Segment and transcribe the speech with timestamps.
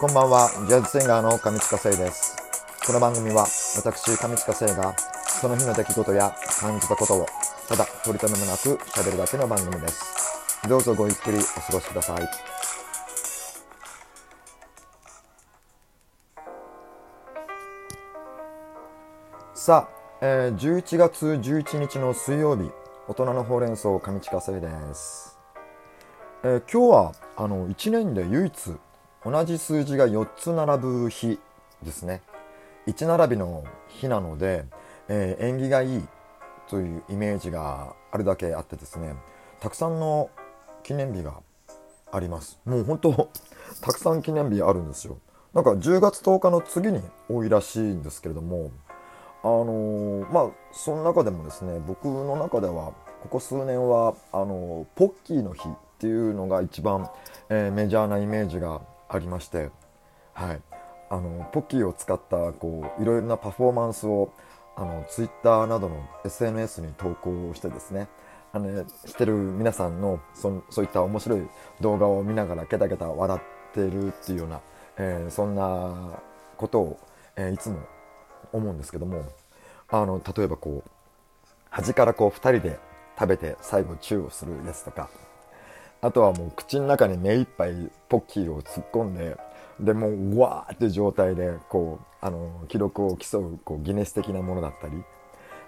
[0.00, 2.36] こんばんは、ジャズシンガーの上塚聖です。
[2.86, 4.94] この番組は私、上塚聖が
[5.40, 7.26] その日の出来事や感じたことを
[7.68, 10.62] ただ取り留めもなく喋るだけの番組です。
[10.68, 12.28] どうぞごゆっくりお過ごしください。
[19.52, 22.70] さあ、えー11月11日の水曜日、
[23.08, 25.36] 大人のほうれん草上近聖です。
[26.44, 28.76] えー今日はあの1年で唯一
[29.24, 31.38] 同じ数字が4つ並ぶ日
[31.82, 32.22] ですね。
[32.86, 34.64] 1並びの日なので、
[35.08, 36.08] えー縁起がいい
[36.68, 39.14] というイメージがあるだけあってですね
[39.60, 40.30] たくさんの
[40.82, 41.34] 記念日が
[42.12, 42.58] あります。
[42.64, 43.30] もう本当
[43.82, 45.18] たくさん記念日あるんですよ。
[45.52, 48.70] なんか10月10日の次に多いらしいんですけれども
[49.42, 52.92] あのーまあその中でもですね僕の中では
[53.22, 57.08] ここ数年はあのーポッキーの日っていうのが一番、
[57.48, 59.70] えーメジャーなイメージがありまして、
[60.34, 60.60] はい、
[61.10, 64.32] あのポッキーを使ったこういろいろなパフォーマンスを
[64.76, 68.08] あのツイッターなどの SNS に投稿してですね。
[68.52, 71.42] あのしてる皆さんのそそういった面白い
[71.80, 74.60] 動画を見ながらケタケタ笑ってるっていうような、
[74.96, 76.18] えーそんな
[76.56, 76.98] ことを、
[77.36, 77.78] えーいつも
[78.52, 79.24] 思うんですけども
[79.88, 80.90] あの例えばこう
[81.70, 82.78] 端からこう2人で
[83.18, 85.10] 食べて最後チューをするやつとか
[86.00, 89.36] あとはもう口の中に目いっぱいポッキーを突っ込んで
[89.80, 95.02] でもううわーって状態でこうあの記録を競うこうギネス的なものだったり。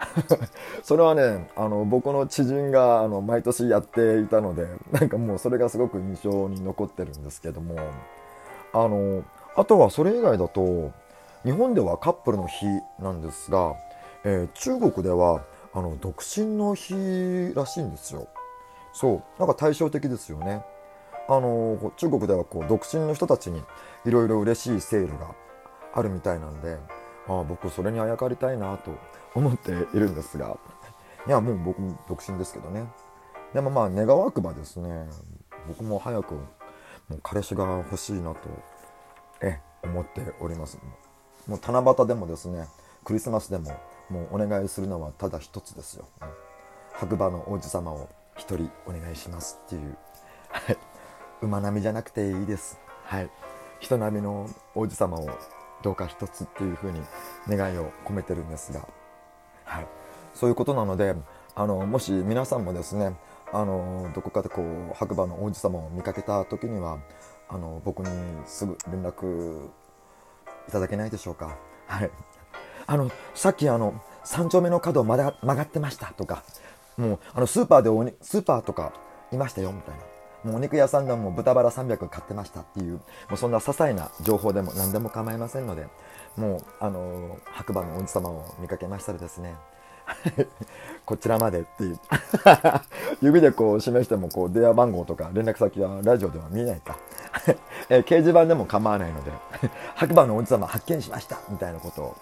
[0.83, 7.77] それはねあの僕の知人があの毎年やっていたのでなんかもうそれがすごく印象に残ってるんですけども
[8.73, 9.23] あの
[9.57, 10.91] あとはそれ以外だと
[11.45, 12.65] 日本ではカップルの日
[12.99, 13.75] なんですが、
[14.25, 15.43] えー中国では
[15.75, 18.27] あの独身の日らしいんですよ。
[18.93, 19.23] そう。
[19.39, 20.65] なんか対照的ですよね。
[21.29, 23.63] あの中国ではこう独身の人たちに
[24.05, 25.33] いろいろ嬉しいセールが
[25.95, 26.77] あるみたいなんで
[27.29, 28.91] ああ僕それにあやかりたいなと
[29.37, 30.57] 思っているんですが。
[31.27, 31.77] いやもう僕
[32.09, 32.91] 独身ですけどね。
[33.55, 35.09] でもまあ願わくばですね
[35.69, 36.41] 僕も早くも
[37.13, 38.49] う彼氏が欲しいなと
[39.41, 40.79] え思っております。
[41.47, 42.67] もう七夕でもですね
[43.05, 43.71] クリスマスでも
[44.09, 46.07] もうお願いするのはただ一つですよ。
[46.93, 48.09] 白馬の王子様を
[48.41, 49.97] 一人お願いしますっていう。
[50.49, 50.79] はい。
[51.43, 52.81] 馬並みじゃなくていいです。
[53.05, 53.31] はい。
[53.81, 55.29] 人並みの王子様を
[55.83, 57.03] どうか一つっていうふうに
[57.47, 58.89] 願いを込めてるんですが。
[59.65, 59.87] はい。
[60.35, 61.15] そういうことなので
[61.55, 63.15] あのもし皆さんもですね
[63.53, 66.99] あのどこかでこう白馬の王子様を見かけた時には
[67.49, 68.09] あの僕に
[68.47, 69.67] すぐ連絡
[70.69, 71.59] いただけないでしょうか。
[71.87, 72.11] はい。
[72.87, 76.43] あのさっきあの3丁目の角まだ曲がってましたとか
[77.01, 78.93] もうあのスーパーでおにスーパーとか
[79.33, 80.01] いましたよみたいな。
[80.45, 83.01] もうお肉屋さんでも豚バラ300買ってましたっていうも
[83.35, 85.87] うそんな些細な情報でも何でも構いませんので
[86.37, 89.55] もうあの白馬の王子様を見かけましたらですね
[91.05, 92.01] こちらまでっていう
[93.21, 96.97] 指でこう示してもこう電話番号とか連絡先はラジオでは見えないか。
[97.91, 99.31] えー掲示板でも構わないので
[99.95, 102.17] 白馬の王子様発見しましたみたいなことを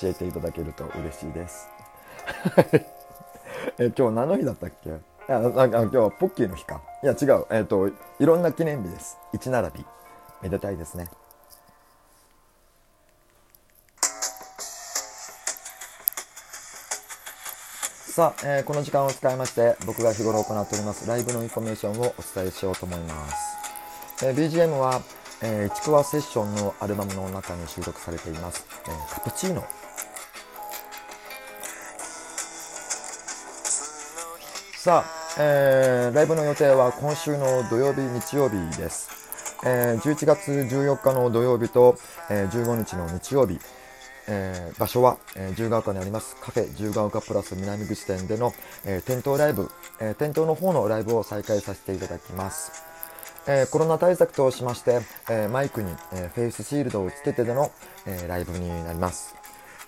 [0.00, 1.68] 教えていただけると嬉しいです。
[3.78, 4.90] え今日何の日だったっけ？
[4.92, 6.80] あああ今日はポッキーの日か。
[7.02, 7.46] いや違う。
[7.50, 9.18] えっ、といろんな記念日です。
[9.32, 9.86] 1並び。
[10.42, 11.08] めでたいですね。
[18.12, 25.00] さあ、えーこの時間を使いまして僕が日頃行っておりますライブのインフォメーションをお伝えしようと思います、えー BGM は、
[25.42, 29.64] えー、ちくわセッションのアルバムの中に収録されています、えーカプチーノ。
[34.82, 39.10] さあ、えーライブの予定は今週の土曜日日曜日です、
[39.62, 41.98] えー11月14日の土曜日と、
[42.30, 43.58] えー15日の日曜日。
[44.26, 46.34] えー場所は、えー自由が丘にあります。
[46.40, 48.54] カフェ自由が丘プラス南口店での、
[48.86, 49.70] えー店頭ライブ、
[50.00, 52.72] えー店頭の方のライブを再開させていただきます、
[53.46, 57.70] えーコロナ対策としまして、えーマイクに、えーフェイスシールドをつけてでの、
[58.06, 59.34] えーライブになります、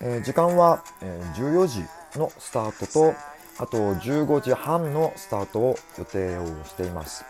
[0.01, 1.83] えー時間は、えー14時
[2.19, 7.23] のスタートとあと15時半のスタートを予定をしています、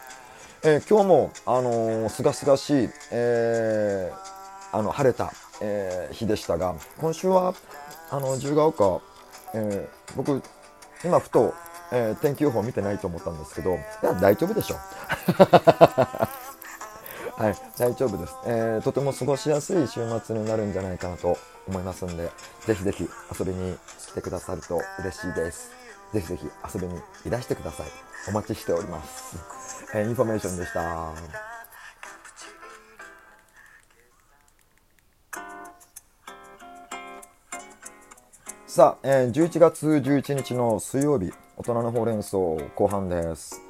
[0.64, 4.34] えー今日もあのー、すがすがしい、えー
[4.76, 5.32] あの晴れた、
[5.62, 7.54] えー日でしたが今週は
[8.10, 9.02] あの自由が丘、
[9.54, 10.42] えー僕
[11.04, 11.54] 今ふと、
[11.92, 14.76] えー天気予報見てないと思ったんですけどいや大丈夫でしょ
[17.36, 21.38] はい大丈夫です、えーとても過ごしやすい週末になるんじゃないかなと
[21.68, 22.32] 思いますんで
[22.66, 23.78] ぜひぜひ遊びに
[24.08, 25.83] 来てくださると嬉しいです。
[26.14, 27.88] ぜひぜひ遊びにいらしてください。
[28.30, 29.36] お待ちしております。
[29.96, 31.12] えー、インフォメーションでした。
[38.68, 42.38] さあ、えー、11月11日の水曜日、大人のほうれん草
[42.76, 43.62] 後半です。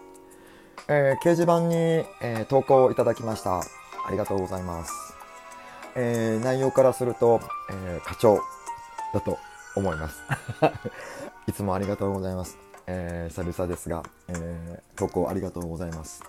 [0.90, 3.60] えー、掲示板に、えー、投稿いただきました。
[3.60, 3.64] あ
[4.12, 4.92] りがとうございます。
[5.96, 7.40] えー、内容からすると、
[7.72, 8.40] え課長
[9.14, 9.38] だと
[9.76, 10.22] 思います。
[11.48, 12.58] いつもありがとうございます。
[12.88, 16.24] え久々ですが、えー投稿ありがとうございます。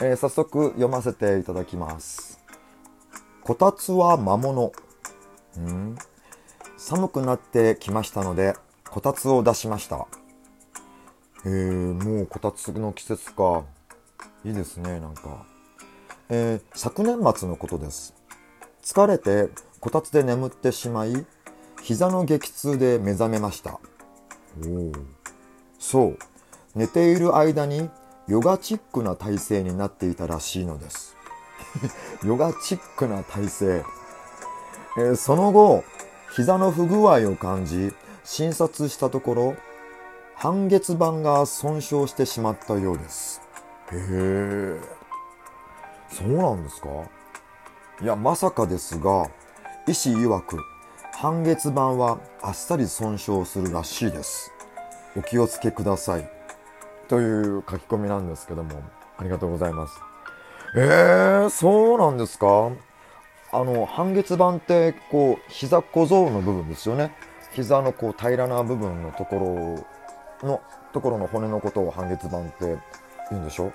[0.00, 2.38] え早速読ませていただきます。
[3.42, 4.72] こたつは魔物。
[5.58, 5.96] ん？
[6.76, 8.54] 寒くなってきましたので、
[8.90, 10.06] こたつを出しました。
[11.44, 13.64] えー、もうこたつの季節か。
[14.44, 15.46] いいですね、なんか。
[16.28, 18.14] えー、昨年末のことです。
[18.82, 19.48] 疲れて
[19.80, 21.26] こたつで眠ってしまい、
[21.86, 23.78] 膝の激痛で目覚めました。
[24.66, 24.90] お
[25.78, 26.18] そう、
[26.74, 27.88] 寝ている間に
[28.26, 31.14] ヨガチックな体勢になっていたらしいのです。
[32.26, 33.84] ヨガチックな体勢。
[34.98, 35.84] えー、その後、
[36.32, 37.94] 膝の不具合を感じ、
[38.24, 39.54] 診察したところ、
[40.34, 43.40] 半月板が損傷してしまったようです。
[43.92, 44.80] へえ。
[46.10, 46.88] そうなんですか？
[48.02, 49.30] いや、まさかですが、
[49.86, 50.58] 医師曰く、
[51.18, 54.52] 半月板はあっさり損傷するらしいです。
[55.16, 56.30] お気をつけください。
[57.08, 58.82] という書き込みなんですけども、
[59.16, 59.98] ありがとうございます。
[60.76, 62.70] えー、そうなんですか？
[63.50, 67.16] あの半月板ってこう膝小僧の部分ですよね
[67.54, 69.86] 膝のこう平らな部分のとこ
[70.42, 70.60] ろの
[70.92, 72.76] ところの骨のことを半月板って
[73.30, 73.72] 言うんでしょ？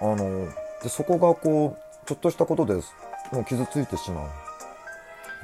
[0.00, 0.48] あの
[0.82, 2.92] でそこがこうちょっとしたことです
[3.30, 4.28] もう傷ついてしまう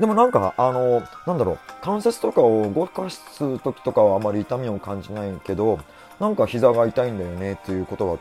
[0.01, 5.81] でもなんかあのなんだろう関節とかを動かす時とかはあまり痛みを感じないけど
[6.21, 8.19] なんか膝が痛いんだよねっていうことは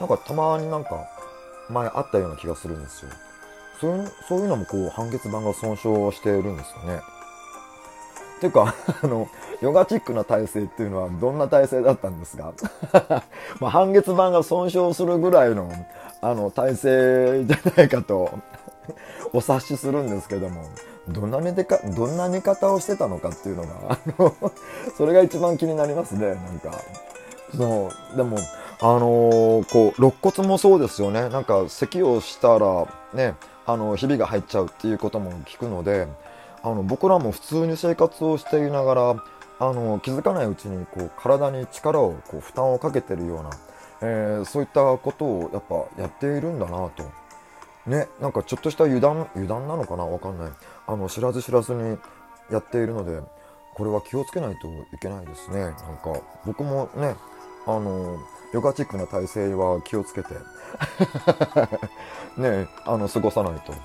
[0.00, 1.06] なんかたまになんか
[1.68, 3.10] 前あったような気がするんですよ
[3.80, 7.00] そういうそういうのもこう半月板が損傷しているんですよね。
[8.40, 9.28] ていうか、あの、
[9.60, 12.52] ヨガチックな体勢っていうのはどんな体勢だったんですか
[13.60, 15.70] まあ、半月板が損傷するぐらいの、
[16.22, 18.30] あの、体勢じゃないかと
[19.32, 20.64] お察しするんですけども、
[21.08, 24.34] どんな寝てか、どんな寝方をしてたのかっていうのが、あの、
[24.96, 26.78] それが一番気になりますね、なんか。
[27.56, 28.38] そう、でも、
[28.80, 31.28] あのー、こう、肋骨もそうですよね。
[31.28, 33.34] なんか、咳をしたら、ね、
[33.66, 36.08] あのひびが入っちゃうっていうことも聞くので
[36.62, 39.24] あの僕らも普通に生活をしていながら
[39.60, 43.50] あの気づかないうちにこう体に力をこう負担をかけてるような、
[44.02, 45.62] えー、そういったことをやっ
[45.96, 47.19] ぱやっているんだなと。
[47.90, 50.06] ね、なんかちょっとした油断油断なのかな？
[50.06, 50.50] わかんない。
[50.86, 51.98] あの知らず知らずに
[52.50, 53.20] やっているので
[53.74, 55.60] これは気をつけないといけないですね。
[55.60, 57.16] なんか僕もね
[57.66, 58.18] あの
[58.52, 60.34] ヨガチックな体勢は気をつけて
[62.38, 63.72] ねあの過ごさないと。
[63.72, 63.76] い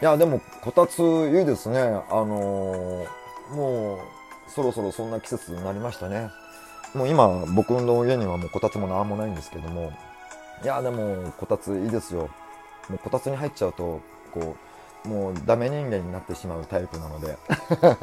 [0.00, 1.80] やでもこたついいですね。
[1.80, 3.06] あの、
[3.50, 6.30] もうそろそろそんな季節になりましたね。
[6.94, 9.92] もう今僕の家にはもうこたつも何もないんですけども。
[10.62, 12.30] いやでもこたついいですよ。
[12.88, 14.00] もうこたつに入っちゃうと
[14.32, 14.56] こ
[15.04, 17.36] うもうダメ人間になってしまうタイプなので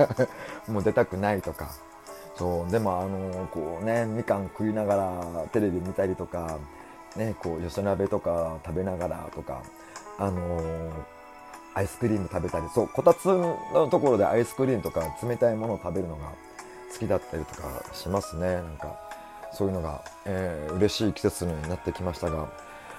[0.72, 1.72] もう出たくないとか。
[2.36, 6.58] そうでもあのこうねみかん食いながらテレビ見たりとか
[7.16, 9.62] ねこうよそ鍋とか食べながらとか
[10.18, 10.92] あの
[11.76, 16.32] アイスクリーム食べたりそうこたつのところでアイスクリームとか冷たいものを食べるのが
[16.92, 18.56] 好きだったりとかしますね。
[18.56, 18.96] なんか
[19.54, 22.50] そういうのが、えー、嬉しい季節になってきましたが、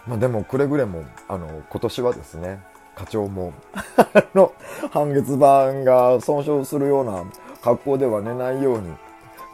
[0.06, 2.60] まあ、でもくれぐれもあの今年はですね
[2.94, 3.52] 課長も
[4.34, 4.52] の
[4.90, 7.24] 半月板が損傷するような
[7.62, 8.92] 格好では寝ないように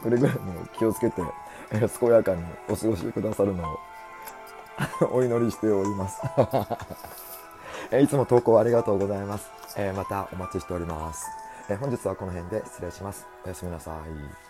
[0.01, 0.39] くれぐれも
[0.77, 1.21] 気をつけて、
[1.69, 3.77] 健やかにお過ごしくださるのを
[5.11, 6.21] お祈りしております
[8.01, 9.49] いつも投稿ありがとうございます。
[9.75, 11.25] え、またお待ちしております。
[11.69, 13.27] え、本日はこの辺で失礼します。
[13.45, 14.48] おやすみなさい。